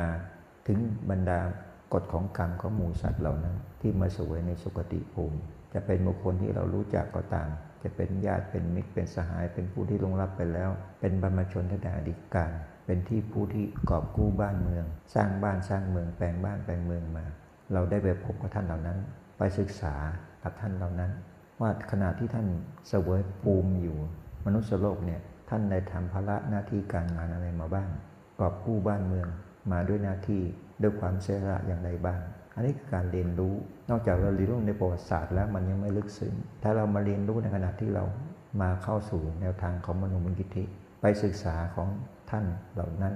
[0.67, 0.79] ถึง
[1.11, 1.39] บรรดา
[1.93, 5.39] กฎของกรรมของหมูสัตว์เหล่านั้น ที่มาสวยในสุคติภูมิ
[5.75, 7.49] จะเป็นบุคคลที่เรารู้จักก็ตาม
[7.83, 12.53] จะเป็นญาติเป็นมิตรเป็นสหาย เป็นผู้ที่ลงรับไปแล้ว เป็นบรรพชนตั้งแต่อดีตการ
[12.87, 17.25] เป็นที่ผู้ที่กอบกู้บ้านเมือง สร้างบ้านสร้างเมืองแปลงบ้านแปลงเมืองมา
[17.73, 18.99] เราได้ไปพบกับท่านเหล่านั้น
[19.39, 19.95] ไปศึกษา
[20.43, 21.11] กับท่านเหล่านั้น
[21.61, 22.47] ว่าขณะที่ท่าน
[22.89, 23.97] เสวยภูมิอยู่
[24.47, 27.89] มนุษย์โลกเนี่ยท่านได้ทำภาระหน้าที่การงานอะไรมาบ้าง
[28.41, 29.29] กอบกู้บ้านเมือง
[29.73, 30.43] มาด้วยหน้าที่
[30.83, 32.21] ด้วยความเสียสละอย่างไรบ้าง
[32.55, 33.55] อันนี้คือการเรียนรู้
[33.91, 38.05] นอกจากเราเรียนรู้ในประวัติศาสตร์แล้วมันยังไม่ลึกซึ้ง ถ้าเรามาเรียนรู้ในขณะที่เรา
[38.61, 40.65] มาเข้าสู่แนวทางของมโนมยิทธิ
[41.01, 41.89] ไปศึกษาของ
[42.31, 42.45] ท่าน
[42.75, 43.15] เหล่านั้น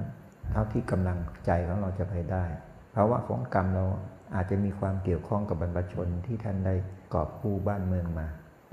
[0.52, 2.44] เท่าที่กำลังใจของเราจะไปได้
[2.94, 3.84] ภาวะของกรรมเรา
[4.34, 6.74] อาจจะมีความเกี่ยวข้องกับบรรพชนที่ท่านได้
[7.14, 8.26] กอบกู้บ้านเมืองมา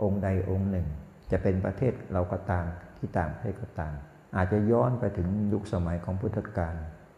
[0.03, 0.87] องค์ใดองค์หนึ่ง
[1.31, 2.65] จะเป็นประเทศเราก็ตาม
[2.97, 3.93] ที่ต่างประเทศก็ตาม
[4.35, 6.75] อาจจะย้อนไปถึงยุคสมัยของพุทธกาล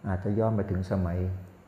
[0.08, 1.20] อาจจะย้อนไปถึงสมัย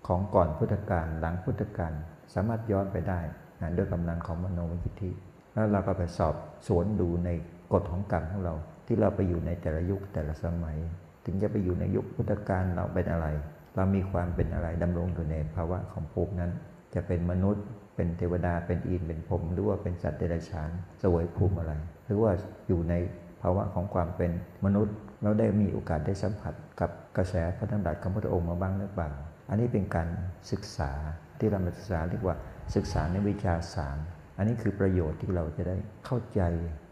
[0.07, 1.93] ของก่อนพุทธกาลหลังพุทธกาล
[2.33, 3.19] สามารถย้อนไปได้
[3.61, 5.11] นะด้วยกำลังของมโนวิธิ
[5.53, 6.35] แล้วเราก็ไปสอบ
[6.67, 7.29] สวนดูใน
[7.73, 8.53] กฎของกรรมของเรา
[8.85, 10.77] ที่เราไปอยู่ในแต่ละยุคแต่ละสมัย
[11.25, 13.27] ถึงจะไปอยู่ในยุคพุทธกาลเราเป็นอะไร
[13.75, 16.51] เรามีความเป็นอะไรดำรงอยู่ในภาวะของภพนั้น
[16.93, 17.63] จะเป็นมนุษย์
[17.95, 20.69] เป็นเทวดาเป็นอินเป็นพรมหรือว่าเป็นสัตว์เดรัจฉาน
[21.01, 21.73] สวยภูมิอะไร
[22.05, 22.31] หรือว่า
[22.67, 22.93] อยู่ใน
[23.41, 24.31] ภาวะของความเป็น
[24.65, 29.09] มนุษย์ เราได้มีโอกาสได้สัมผัสกับกระแสพระธรรมดัตของพระองค์มาบ้างหรือเปล่า
[29.49, 30.07] อันนี้เป็นการ
[30.51, 30.91] ศึกษา
[31.39, 32.35] ที่เรามาศึกษาเรียกว่า
[32.75, 33.97] ศึกษาในวิชาสาม
[34.37, 35.75] อันนี้คือประโยชน์ที่เราจะได้
[36.05, 36.41] เข้าใจ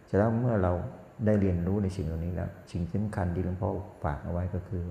[0.10, 0.74] จะแล้วเมื่อเรา
[1.26, 3.70] ได้เรียนรู้ในสิ่งเหล่านี้แล้วสิ่งสำคัญที่หลวงพ่อ
[4.04, 4.84] ฝากเอาไว้ก็คือ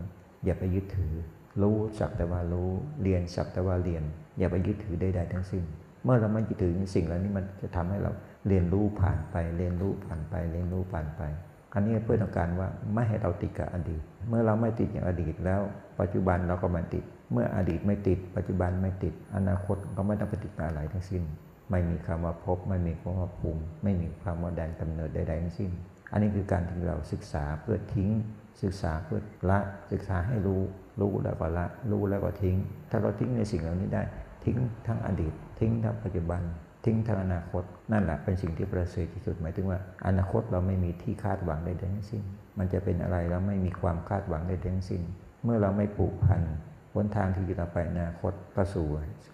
[0.44, 1.14] อย่าไปยึดถือ
[1.62, 2.68] รู้สักแต่ว่ารู้
[3.02, 4.02] เรียนสักแต่ว่าเรียน
[4.38, 5.64] อย่าไปยึดถือใดๆทั้งสิ้น
[6.04, 8.10] เมื่อเราไม่ยึดถือสิ่งเหล่านี้มันจะทำให้เรา
[8.48, 11.22] เรียนรู้ผ่านไป เรียนรู้ผ่านไป เรียนรู้ผ่านไป
[11.78, 15.60] อันนี้เพื่อต้องการว่าไม่ให้เราติดกับอดีต เมื่อเราไม่ติดอย่างอดีตแล้ว
[16.00, 21.22] ปัจจุบันเราก็ไม่ติด เมื่ออดีตไม่ติด ปัจจุบันไม่ติด อนาคตก็ไม่ต้องไปติดกับอะไรทั้งสิ้น
[21.70, 25.70] ไม่มีคำว่าพบ ไม่มีคำว่าภูมิ ไม่มีคำว่าแดนกำเนิดใดๆทั้งสิ้น
[26.12, 28.10] อันนี้คือการที่เราศึกษาเพื่อทิ้ง
[28.62, 29.58] ศึกษาเพื่อละ
[29.92, 30.60] ศึกษาให้รู้
[31.00, 32.56] รู้แล้วก็ละ รู้แล้วก็ทิ้ง
[32.90, 34.02] ถ้าเราทิ้งในสิ่งเหล่านี้ได้
[34.44, 36.42] ทิ้งทั้งอดีต ทิ้งทั้งปัจจุบัน
[36.84, 42.22] ทิ้งทางอนาคต นั่นแหละเป็นสิ่งที่ประเสริฐที่สุดหมายถึงว่า อนาคตเราไม่มีที่คาดหวังใดทั้งสิ้น
[42.58, 45.02] มันจะเป็นอะไรเราไม่มีความคาดหวังใดทั้งสิ้น
[45.44, 46.42] เมื่อเราไม่ผูกพัน
[46.94, 48.88] หนทางที่จะไปอนาคตก็สู่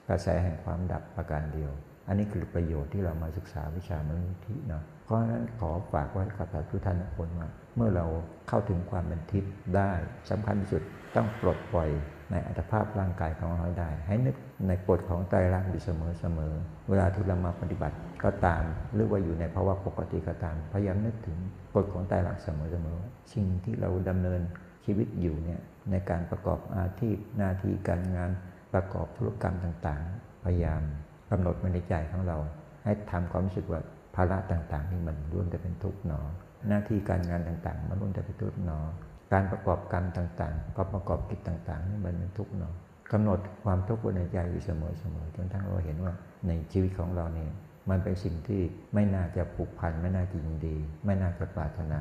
[0.08, 1.70] กระแสแห่งความดับประการเดียว
[2.08, 8.06] อันนี้คือประโยชน์ที่เรามาศึกษาวิชามนุษย์ทิเนาะเพราะฉะนั้นขอฝากไว้กับทุกท่านทุกคนว่าเมื่อเรา
[8.48, 9.90] เข้าถึงความเป็นทิพย์ได้
[10.30, 10.82] สำคัญที่สุด
[11.16, 11.90] ต้องปลดปล่อย
[12.30, 14.37] ในอัตภาพร่างกายของเราได้ ให้นึก
[14.68, 16.52] ในกฎของไตรลักษณ์อยู่เสมอเสมอ
[16.88, 18.62] เวลาที่เรามาปฏิบัติก็ตาม
[18.94, 21.38] หรือว่าอยู่ในภาวะปกติก็ตาม พยายามนึกถึง
[21.74, 22.98] กฎของไตรลักษณ์เสมอเสมอ
[23.32, 24.40] สิ่งที่เราดำเนิน
[24.84, 28.30] ชีวิตอยู่เนี่ยในการประกอบอาชีพหน้าที่การงาน
[28.74, 30.82] ประกอบธุรกรรมต่างๆ พยายาม
[31.30, 32.38] กำหนดไว้ในใจของเรา
[32.84, 33.80] ให้ทำความรู้สึกว่า
[34.14, 36.20] ภาระต่างๆ นี่มันล้วนแต่เป็นทุกข์หนอ
[36.68, 38.78] หน้าที่การงานต่างๆ มันล้วนแต่เป็นทุกข์หนอ
[39.32, 42.70] การประกอบกรรมต่างๆ ก็ประกอบกิจต่างๆนี่มันเป็นทุกข์หนอ
[43.14, 46.12] กำหนดความทุกข์ในใจอยู่เสมอๆจนทั้งเราเห็นว่า
[46.46, 47.50] ในชีวิตของเราเนี่ย
[47.90, 48.62] มันเป็นสิ่งที่
[48.94, 52.00] ไม่น่าจะผูกพันไม่น่าจะยินดี ไม่น่าจะปรารถนา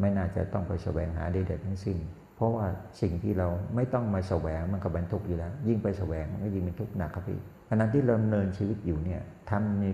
[0.00, 1.98] ไม่น่าจะต้องไปแสวงหาใดๆทั้งสิ้น
[2.36, 2.66] เพราะว่า
[3.00, 9.84] สิ่งที่เราไม่ต้องมาแสวงมันก็เป็นทุกข์อยู่แล้ว ยิ่งไปแสวงมันก็ยิ่งเป็นทุกข์หนักครับพี่ขณะที่เราเนินชีวิตอยู่เนี่ยทำใน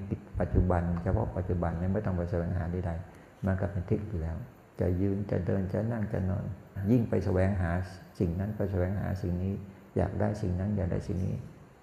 [0.40, 4.37] ปัจจุบันเฉพาะปัจจุบันเนี่ยไม่ต้องไปแสวงหาใดๆมันก็เป็นทุกข์อยู่แล้ว
[4.81, 6.45] จะยืนจะเดินจะนั่งจะนอน
[6.90, 7.71] ยิ่งไปแสวงหา
[8.19, 9.55] สิ่งนั้นไปแสวงหาสิ่งนี้
[9.96, 11.37] อยากได้สิ่งนั้นอยากได้สิ่งนี้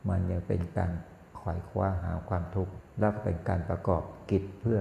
[0.10, 0.92] มันยังเป็นการ
[1.40, 4.80] ขวายคว้าหาความทุกข์แล้วก็เป็นการประกอบกิจเพื่อ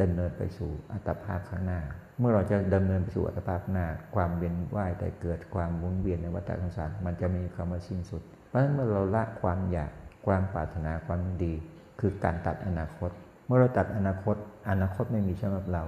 [0.00, 1.80] ดำเนินไปสู่อัตภาพข้างหน้า
[2.18, 9.90] เมื่อเราจะดำเนินไปสู่อัตภาพหน้า ความเวียนว่ายแต่เกิดความหมุนเวียนในวัฏสงสาร มันจะมีคำว่าสิ้นสุด เพราะฉะนั้นเมื่อเราละความอยาก
[10.26, 11.54] ความปรารถนาความดี
[12.00, 13.10] คือการตัดอนาคต
[13.46, 14.36] เมื่อเราตัดอนาคต
[14.70, 15.84] อนาคตไม่มีสำหรับเรา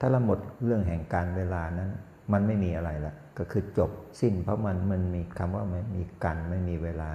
[0.00, 1.90] ถ้าเราหมดเรื่องแห่งการเวลานั้น
[2.32, 3.90] มันไม่มีอะไรละ ก็คือจบ
[4.20, 7.10] สิ้นเพราะมันมันมีคำว่าไม่มีกันไม่มีเวลา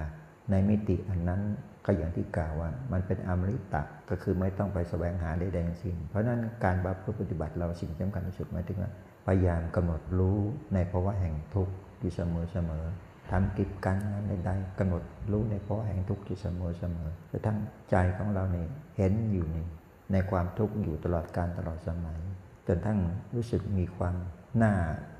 [0.50, 1.40] ในมิติอันนั้น
[1.86, 8.90] ก็อย่างที่กล่าวว่า มันเป็นอมฤตะก็คือไม่ต้องไปแสวงหาใดๆทั้งสิ้น เพราะนั้นการบัพปฏิบัติเราสิ่งสำคัญที่สุดหมายถึงว่า
[9.26, 10.38] พยายามกำหนดรู้
[10.74, 12.84] ในภาวะแห่งทุกข์อยู่เสมอเสมอ
[13.30, 15.02] ทำกิจการงานใดๆกำหนด
[15.32, 17.58] รู้ในภาวะแห่งทุกข์อยู่เสมอเสมอจะทั้ง
[17.90, 18.64] ใจของเราเนี่
[18.96, 19.66] เห็นอยู่นี่
[20.12, 22.20] ในความทุกข์อยู่ตลอดการตลอดสมัย
[22.66, 22.98] จนทั้ง
[23.34, 24.14] รู้สึกมีความ
[24.62, 24.74] น่า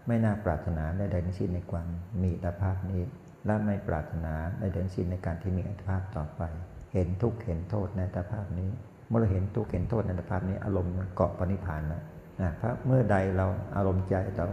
[0.08, 1.88] ไม่น่าปรารถนาใดๆทั้งสิ้นในความ
[2.22, 3.02] มีอัตภาพนี้
[3.46, 6.42] และไม่ปรารถนาใดๆทั้งสิ้นในการที่มีอัตภาพต่อไป
[6.92, 8.70] เห็นทุกข์เห็นโทษในอัตภาพนี้
[9.08, 12.02] เมื่อเราเห็นทุกข์เห็นโทษในอัตภาพนี้อารมณ์เกาะปณิพานแล้ว
[12.40, 14.46] นะเพราะเมื่อใดเราอารมณ์ใจเรา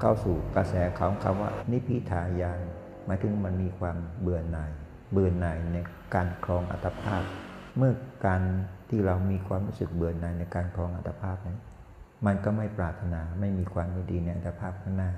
[0.00, 2.60] เข้าสู่กระแสของคำว่านิพิทายาน
[3.06, 4.70] หมายถึงมันมีความเบื่อหน่าย
[5.12, 5.76] เบื่อหน่ายใน
[6.14, 7.22] การครองอัตภาพ
[7.76, 7.92] เมื่อ
[8.26, 8.42] การ
[8.88, 11.58] ที่เรามีความรู้สึกเบื่อหน่ายในการครองอัตภาพนั้น
[12.26, 15.12] มันก็ไม่ปรารถนาไม่มีความยินดีในอัตภาพข้างหน้า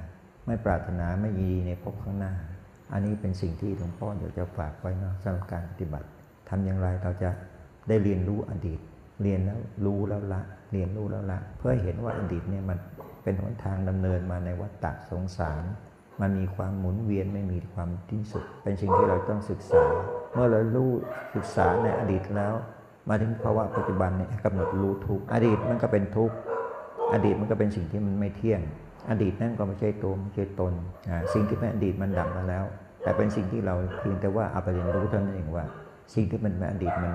[0.47, 2.33] ไม่ปรารถนาไม่ยินดีในภพข้างหน้า
[2.93, 6.09] อันนี้เป็นสิ่งที่หลวงพ่ออยากจะฝากไว้นะสำหรับการปฏิบัติ
[6.49, 7.31] ทำอย่างไรเราจะ
[7.89, 8.81] ได้เรียนรู้อดีต
[9.23, 10.41] เรียนแล้วรู้แล้วละ
[10.73, 12.79] เรียนรู้แล้วละ เพื่อเห็นว่าอดีตเนี่ยมัน
[13.23, 15.63] เป็นหนทางดำเนินมาในวัฏฏะสงสาร
[16.21, 19.85] มันมีความหมุนเวียนไม่มีความที่สุด เป็นสิ่งที่เราต้องศึกษา
[20.33, 20.91] เมื่อเรารู้
[21.35, 22.55] ศึกษาในอดีตแล้ว
[23.09, 26.37] มาถึงภาวะปัจจุบันเนี่ยกำหนดรู้ทุกอดีตมันก็เป็นทุกข์
[27.13, 28.61] อดีตมันก็เป็นสิ่งที่มันไม่เที่ยง
[29.11, 30.73] อดีตนั่นก็ไม่ใช่ตัวไม่ใช่ตน
[31.35, 32.65] สิ่งที่เป็นอดีตมันดับมาแล้ว
[33.03, 35.65] แต่เป็นสิ่งที่เราเพียงแต่ว่าเอาไปเรียนรู้เท่านั้นเองว่า
[36.15, 37.13] สิ่งที่มันเป็นอดีตมัน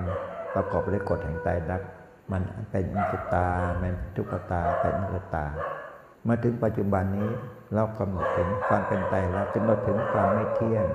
[0.54, 1.88] ประกอบด้วยกฎแห่งไตรลักษณ์
[2.32, 3.46] มันเป็นอนิจตา
[3.82, 5.46] มันทุกขตาเป็นอนัตตา
[6.28, 7.28] มาถึงปัจจุบันนี้
[7.74, 10.86] เรากำหนดถึงความเป็นไตรลักษณ์กำหนดถึงความไม่เที่ยง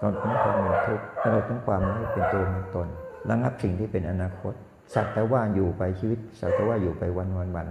[0.00, 2.88] กำหนถึงความเป็นทุกข์กำหนถึงความไม่เป็นตัวเป็นตน
[3.30, 4.54] ระงับสิ่งที่เป็นอนาคต
[4.94, 7.66] สักแต่ว่าอยู่ไปชีวิตสักแต่ว่าอยู่ไปวันวันวัน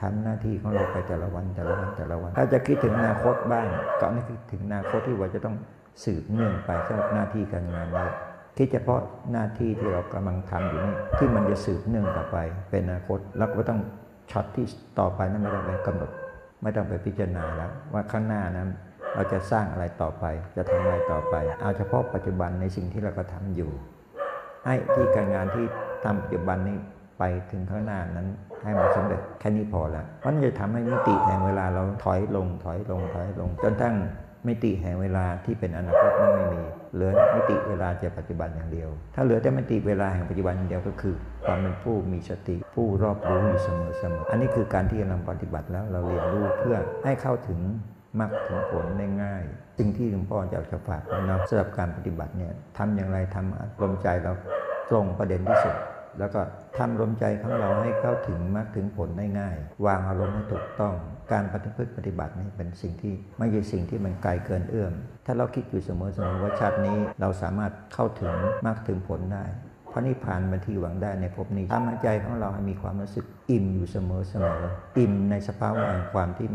[0.00, 3.66] ทำหน้าที่ของเราไปแต่ละวันแต่ละวันแต่ละวัน ถ้าจะคิดถึงอนาคตบ้าง
[4.00, 5.56] ก็ไม่คิดถึงอนาคตที่ว่าจะต้อง
[6.04, 8.06] สืบเนื่องไปสำหรับหน้าที่การงานนี้
[8.56, 9.00] คิดเฉพาะ
[9.32, 12.36] หน้าที่ที่เรากำลังทำอยู่นี่ที่มันจะสืบเนื่องต่อไป
[12.70, 13.80] เป็นอนาคตแล้วก็ต้อง
[14.30, 14.66] ช็อตที่
[15.00, 16.10] ต่อไปนั้นไม่ต้องไปกำหนด
[16.62, 18.68] ไม่ต้องไปพิจารณาแล้ว ว่าข้างหน้านั้น
[19.14, 20.24] เราจะสร้างอะไรต่อไป
[20.56, 23.70] จะทำอะไรต่อไป เอาเฉพาะปัจจุบันในสิ่งที่เราก็ทำอยู่
[24.66, 25.66] ให้ที่การงานที่
[26.04, 26.78] ทำปัจจุบันนี้
[27.18, 28.28] ไปถึงข้างหน้านั้น
[28.64, 33.94] ให้มันสำเร็จแค่นี้พอล้วเพราะมันจะทำให้มิติแห่งเวลาเราถอยลงถอยลงถอยลงจนทั้ง
[34.48, 36.62] มิติแห่งเวลาที่เป็นอนาคตนั้นไม่มี
[36.94, 47.58] เหลือมิติเวลาจะปัจจุบันอย่างเดียว ถ้าเหลือแต่มิติเวลาแห่งปัจจุบันอย่างเดียวก็คือ ความเป็นผู้มีสติ ผู้รอบรู้อยู่เสมอเสมออันนี้คือการที่เราปฏิบัติแล้วเราเรียนรู้เพื่อให้เข้าถึง
[48.20, 49.42] มรรคถึงผลได้ง่าย
[49.78, 54.32] สิ่งที่หลวงพ่ออยากจะฝากไว้นะสำหรับการปฏิบัติเนี่ยทำอย่างไรทำลมใจเรา
[54.90, 55.74] ตรงประเด็นที่สุด
[56.18, 56.40] แล้วก็
[56.76, 60.94] ทำลมใจของเราให้เข้าถึงมรรคถึงผลได้ง่าย วางอารมณ์ให้ถูกต้อง
[61.32, 64.92] การปฏิพฤติปฏิบัตินี่เป็นสิ่งที่ไม่ใช่สิ่งที่มันไกลเกินเอื้อม
[65.26, 68.32] ถ้าเราคิดอยู่เสมอเสมอว่าชาตินี้เราสามารถเข้าถึง
[68.66, 69.44] มรรคถึงผลได้
[69.88, 74.62] เพราะนิพพานเป็นที่หวังได้ในภพนี้ทำให้ใจของเราให้มีความรู้สึกอิ่มอยู่เสมอเสมอ
[74.98, 76.48] อิ่มในสภาวะแห่งความที่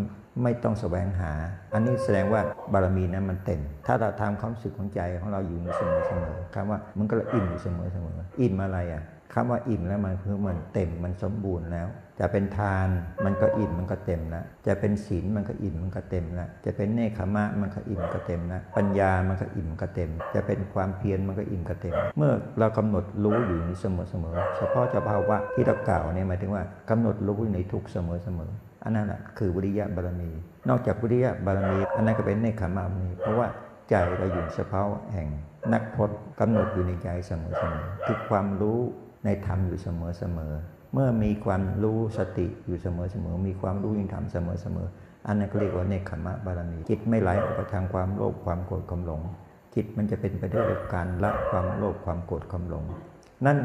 [0.43, 1.31] ไม่ต้องแสวงหา
[1.73, 2.41] อันนี้แสดงว่า
[2.73, 11.87] บารมีนั้นมันเต็ม ถ้าเราทำความรู้สึกของใจของเราอยู่เสมอเสมอคำว่ามันก็ละอิ่มอยู่เสมอเสมออิ่มอะไรอะ คำว่าอิ่มแล้วมันคือมันเต็มมันสมบูรณ์แล้ว
[12.19, 12.87] จะเป็นทาน
[13.25, 28.51] มันก็อิ่มมันก็เต็มแล้วจะเป็นศีลมันก็อิ่มมันก็เต็มแล้วจะเป็นเนคขมะมันก็อิ่มก็เต็มแล้วปัญญามันก็อิ่มก็เต็ม จะเป็นความเพียรมันก็อิ่มก็เต็ม เมื่อเรากำหนดรู้อยู่นี้เสมอเสมอเฉพาะเฉพาะว่าที่เรากล่าวเนี่ยหมายถึงว่ากำหนดรู้ในทุกเสมอเสมอ
[28.83, 30.31] อันนั้นแหะคือวิริยะบารมี
[30.69, 33.47] นอกจากวิริยะบารมี อันนั้นก็เป็นเนคขมะบารมีเพราะว่า
[33.89, 35.27] ใจเราอยู่เฉพาะแห่ง
[35.73, 38.79] นักพจน์กำหนดอยู่ในใจเสมอเสมอคือความรู้
[39.25, 40.53] ในธรรมอยู่เสมอเสมอ
[40.93, 44.87] เมื่อมีความรู้สติอยู่เสมอเสมอ มีความรู้ในธรรมเสมอเสมอ
[45.27, 49.21] อันนั้นเรียกว่าเนคขมะบารมี จิตไม่ไหลออกไปทางความโลภความโกรธความหลง
[49.75, 52.83] จิตมันจะเป็นไปด้วยการละความโลภความโกรธความหลง
[53.45, 53.57] นั่น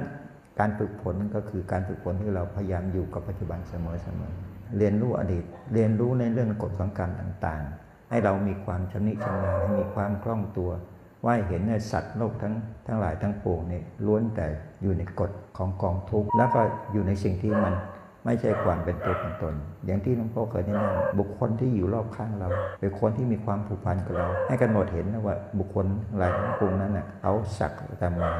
[0.59, 4.33] การฝึกฝนก็คือการฝึกฝนที่เราพยายามอยู่กับปัจจุบันเสมอเสมอ
[4.79, 10.71] เรียนรู้อดีต เรียนรู้ในเรื่องกฎของการต่างๆ ให้เรามีความชำนิชำนาญให้มีความคล่องตัว
[11.25, 12.55] ว่าเห็นในสัตว์โลกทั้ง
[12.87, 14.47] ทั้งหลายทั้งปวงนี่ล้วนแต่
[14.83, 16.61] อยู่ในกฎของกองทุกข์แล้วก็
[16.93, 17.75] อยู่ในสิ่งที่มัน
[18.25, 22.49] ไม่ใช่ความเป็นตัวเป็นตน อย่างที่หลวงพ่อเคยแนะนำบุคคลที่อยู่รอบข้างเรา
[22.81, 25.87] เป็นคนที่มีความผูกพันกับเรา ให้กันหมดเห็นนะว่าบุคคล
[26.19, 28.33] หลายทั้งปวงนั้นเน่ะเขาสักแต่มา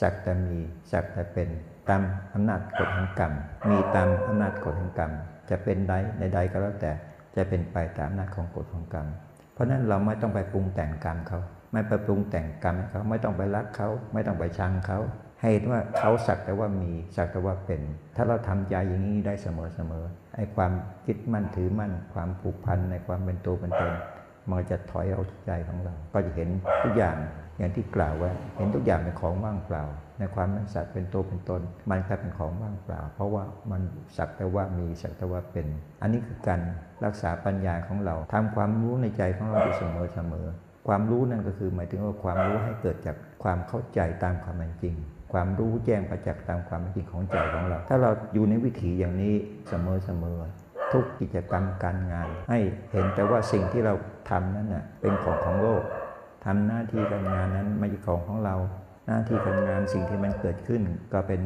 [0.00, 0.56] สักแต่มี
[0.90, 1.48] สักแต่เป็น
[1.88, 2.02] ตาม
[2.34, 3.32] อำนาจกฎแห่งกรรม
[3.70, 5.10] มีตามอำนาจกฎแห่งกรรม
[5.50, 6.92] จะเป็นใดในใดก็แล้วแต่
[7.36, 9.06] จะเป็นไปตามอำนาจของกฎของกรรม
[9.52, 11.40] เพราะนั้นเราไม่ต้องไปปรุงแต่งกรรมเขา
[11.74, 14.98] ไม่ไปปรุงแต่งกรรมเขาไม่ต้องไปรักเขาไม่ต้องไปชังเขา
[15.40, 17.80] ให้เห็นว่าเขาสักแต่ว่ามีสักแต่ว่าเป็น
[18.16, 20.04] ถ้าเราทำใจอย่างนี้ได้เสมอเสมอ
[20.36, 20.72] ไอ้ความ
[21.06, 23.92] ยึดมั่นถือมั่น ความผูกพันในความเป็นตัวเป็นตน
[24.50, 26.48] มันจะถอยเอาใจของเรา ก็จะเห็น
[26.84, 27.16] ทุกอย่าง
[27.58, 29.84] อย่างที่กล่าวไว้เห็นทุกอย่างเป็นของว่างเปล่า
[30.18, 31.60] ในความเป็นสัตว์เป็นตัวเป็นตน
[31.90, 33.82] มันกลายเป็นของว่างเปล่า เพราะว่ามัน
[34.16, 35.66] สักแต่ว่ามีสักแต่ว่าเป็น
[36.02, 36.60] อันนี้คือการ
[37.04, 40.46] รักษาปัญญาของเราทำความรู้ในใจของเราอยู่เสมอเสมอ
[40.88, 44.94] ความรู้นั่นก็คือหมายถึงว่าความรู้ให้เกิดจากความเข้าใจตามความเป็นจริง
[45.32, 49.34] ความรู้แจ้งประจักษ์ตามความเป็นจริงของใจของเรา ถ้าเราอยู่ในวิถีอย่างนี้
[49.68, 50.38] เสมอเสมอ
[50.92, 52.58] ทุกกิจกรรมการงาน ให้
[52.92, 53.94] เห็นแต่ว่าสิ่งที่เรา
[54.30, 55.82] ทำนั้นน่ะเป็นของของโลก
[56.44, 58.56] ทำหน้าที่การงานนั้นไม่ใช่ของของเรา
[59.06, 61.40] หน้าที่การงานสิ่งที่มันเกิดขึ้น ก็เป็น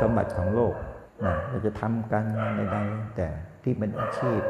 [0.00, 0.74] สมบัติของโลก
[1.24, 3.26] นะเราจะทำการงานใดๆแต่
[3.62, 4.40] ที่เป็นอาชีพ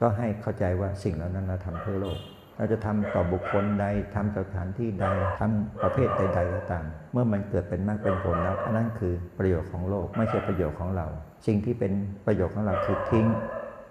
[0.00, 2.18] ก็ให้เข้าใจว่าสิ่งเหล่านั้นเราทำเพื่อโลก
[2.58, 5.06] เราจะทำต่อบุคคลใดทำต่อสถานที่ใด
[5.40, 11.06] ทำประเภทใด ๆ ก็ตาม เมื่อมันเกิดเป็นมากเป็นผลแล้วอันนั้นคือประโยชน์ของโลก ไม่ใช่ประโยชน์ของเรา
[11.46, 11.92] สิ่งที่เป็น
[12.26, 13.26] ประโยชน์ของเราคือทิ้ง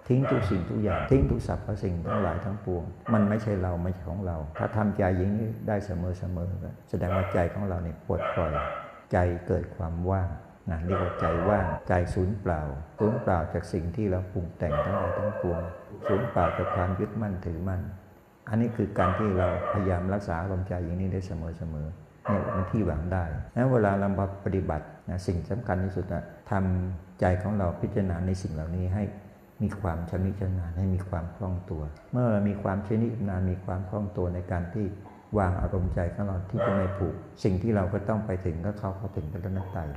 [0.07, 5.31] ทิ้งทุกสิ่งทุกอย่าง ทิ้งทุกสรรพสิ่งทั้งหลายทั้งปวง มันไม่ใช่เราไม่ใช่ของเรา ถ้าทำใจอย่ง
[5.67, 6.49] ได้เสมอเสมอ
[6.89, 8.53] แสดงว่าใจของเราเนี่ยปลดปล่อย
[9.11, 10.29] ใจเกิดความว่าง
[10.71, 12.61] นะเรียกว่าใจว่างใจสูญเปล่า
[12.99, 15.61] สูญเปล่าจากสิ่งที่เราปรุงแต่งทั้งหลายทั้งปวง
[16.07, 17.81] สูญเปล่าจากความยึดมั่นถือมั่น
[18.49, 23.23] อันนี้คือการที่เราพยายามรักษาลมใจอย่างนี้ได้เสมอเสมอๆนี่เป็นที่หวังได้
[23.55, 29.03] นะเวลาเรามาปฏิบัตินะสิ่งสำคัญที่สุดนะทำใจของเราพิจารณาในสิ่งเหล่านี้ให้
[29.63, 31.81] มีความชำนิชำนาญให้มีความคล่องตัว
[32.11, 34.85] เมื่อเรามีความชำนิชำนาญมีความคล่องตัวในการที่
[35.37, 39.89] วางอารมณ์ใจของเราที่จะไม่ผูก สิ่งที่เราก็ต้องไปถึงก็เข้าเข้าถึงพระรัตนตรัย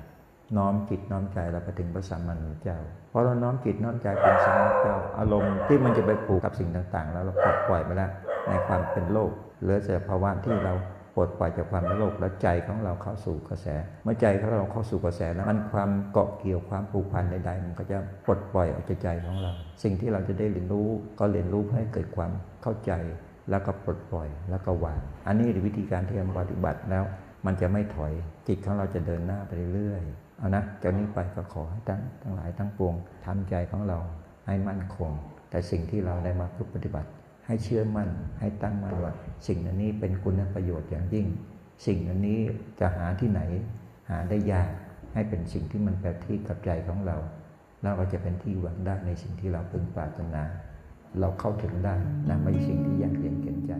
[0.56, 2.78] น้อมจิตน้อมใจเราไปถึงพระสัมมาสัมพุทธเจ้า
[3.12, 8.10] พอเราน้อมจิตน้อมใจเป็นสัมมาสัมพุทธเจ้าอารมณ์ที่มันจะไปผูกกับสิ่งต่างๆ แล้วเราปลดปล่อยไปแล้ว
[8.48, 10.74] ในความเป็นโลกเหลือแต่ภาวะที่เรา
[11.16, 13.66] ปลดปล่อยจากความเป็นโลกแล้วใจของเราเข้าสู่กระแส
[14.04, 22.30] เมื่อใจของเราเข้าสู่กระแสแล้วมันความเกาะเกี่ยวความผูกพันใดๆมันก็จะปลดปล่อยออกจากใจของเรา สิ่งที่เราจะได้เรียนรู้ก็เรียนรู้ให้เกิดความ
[22.62, 22.92] เข้าใจ
[23.50, 27.04] แล้วก็ปลดปล่อยแล้วก็วาง อันนี้คือวิธีการที่เราปฏิบัติแล้ว
[27.46, 28.12] มันจะไม่ถอย
[28.48, 33.98] จิตของเราจะเดินหน้าไปเรื่อยๆเอานะจากนี้ไปก็ขอให้ทั้งทั้งหลายทั้งปวงทำใจของเรา
[34.46, 35.10] ให้มั่นคง
[35.50, 37.08] แต่สิ่งที่เราได้มาฝึกปฏิบัติ
[37.50, 38.08] ให้เชื่อมั่น
[38.40, 39.12] ให้ตั้งมั่นว่า
[39.46, 41.26] สิ่งอันนี้เป็นคุณประโยชน์อย่างยิ่ง
[41.86, 42.40] สิ่งอันนี้
[42.80, 43.40] จะหาที่ไหน
[44.10, 44.70] หาได้ยาก
[45.14, 47.16] ให้เป็นสิ่งที่มันแปรที่กับใจของเรา
[47.82, 50.42] เราก็จะเป็นที่หวังได้ในสิ่งที่เราพึงปรารถนา
[51.20, 51.94] เราเข้าถึงได้
[52.28, 53.72] นะไม่ใช่สิ่งที่ยากเย็นเกินใจ